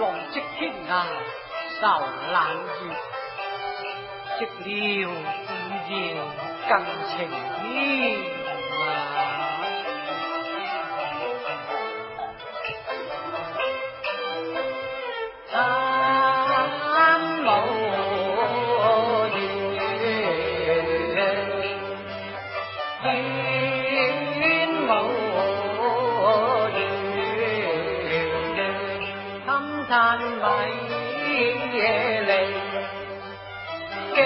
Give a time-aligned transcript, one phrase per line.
[0.00, 1.04] 浪迹天涯
[1.78, 1.82] 愁
[2.32, 2.36] 冷
[2.80, 2.80] 月
[4.64, 4.66] 寂
[5.04, 5.08] 了
[5.46, 5.48] 自
[5.92, 5.94] 夜
[6.70, 6.72] 更
[7.10, 8.16] 情牵
[8.80, 9.39] 啊。
[29.90, 30.46] 山为
[31.74, 31.80] 野
[32.20, 32.30] 岭，
[34.14, 34.18] 景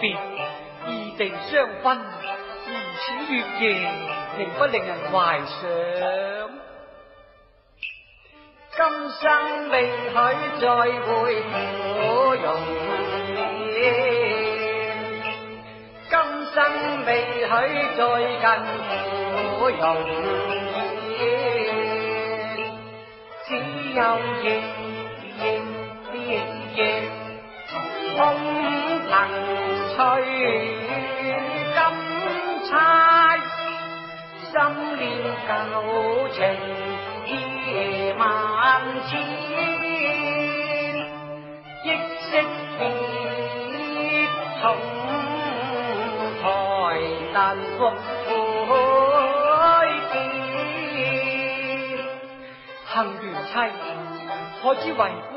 [0.00, 0.10] 别
[0.88, 1.98] 异地相分，
[2.66, 3.02] 如此
[3.32, 3.64] 月夜，
[4.36, 5.46] 并不令人怀想。
[8.76, 8.78] 今
[9.20, 9.24] 生
[9.70, 10.14] 未许
[10.60, 10.66] 再
[11.00, 11.06] 会
[11.40, 11.96] 芙
[12.34, 12.46] 蓉
[13.74, 13.74] 面，
[16.10, 16.14] 今
[16.52, 16.56] 生
[17.06, 17.08] 未
[17.40, 17.48] 许
[17.96, 18.00] 再
[18.42, 18.44] 近
[19.58, 19.80] 芙蓉
[21.08, 21.18] 面，
[23.46, 23.48] 只
[23.94, 24.00] 有
[24.42, 24.46] 夜
[25.40, 25.44] 夜
[26.74, 26.78] 夜
[28.18, 28.20] 空
[29.16, 29.24] 凭
[29.94, 29.96] 吹。
[32.68, 33.38] 猜
[34.50, 34.52] 心
[34.98, 35.00] 念
[35.46, 35.48] 旧
[36.34, 36.36] 情
[37.26, 37.30] 意
[38.18, 38.20] 万
[39.06, 39.12] 千，
[41.84, 41.86] 忆
[42.20, 42.30] 昔
[42.76, 42.80] 别
[44.60, 44.62] 重
[46.42, 46.44] 台
[47.32, 47.34] 难
[47.78, 47.80] 复
[48.66, 48.70] 会
[50.10, 50.14] 见。
[52.86, 53.52] 恨缘妻，
[54.60, 55.00] 可知为
[55.30, 55.32] 夫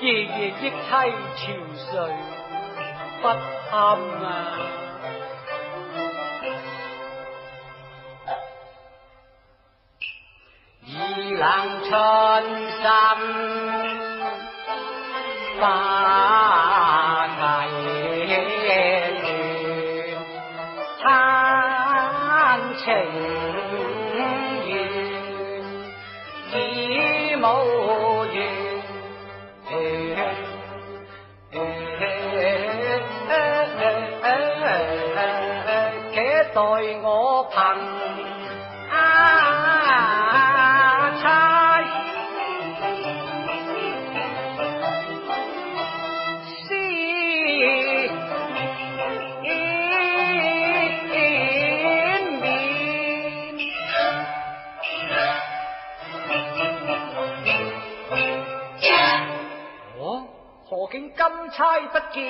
[0.00, 0.70] 夜夜忆妻
[1.36, 1.40] 憔
[1.76, 1.90] 悴
[3.22, 3.74] 不堪
[4.24, 4.26] 啊！
[11.38, 11.44] 冷
[11.84, 11.90] 春
[12.80, 12.82] 心
[15.60, 15.62] 花
[17.28, 17.40] 提
[18.24, 18.68] 恋，
[21.02, 21.04] 叹
[22.78, 22.84] 情
[36.60, 36.66] 待
[37.02, 37.48] 我
[60.90, 61.10] 竟。
[61.20, 62.24] 金钗不见，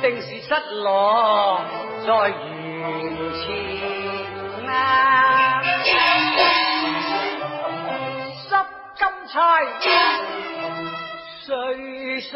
[0.00, 1.60] 定是失落
[2.04, 2.34] 在缘
[3.34, 3.44] 前
[4.68, 5.62] 啊！
[8.34, 8.50] 失
[8.96, 9.38] 金钗，
[11.44, 11.46] 碎
[12.20, 12.30] 心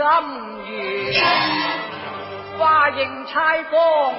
[0.69, 0.75] 缘，
[2.59, 4.15] 花映钗光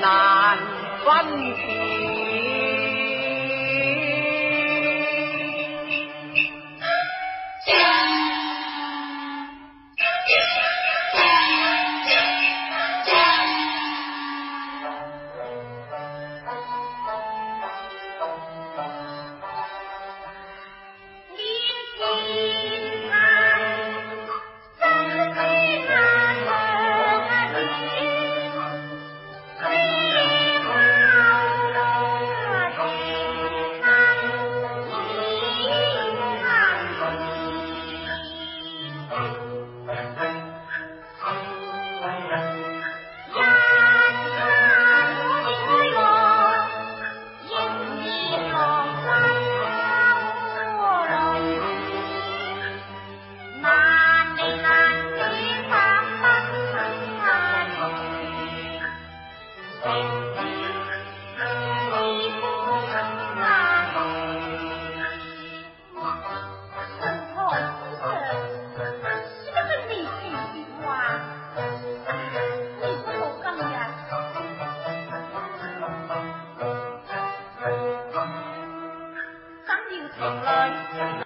[0.00, 0.58] 难
[1.04, 1.06] 分
[1.54, 2.67] 辨。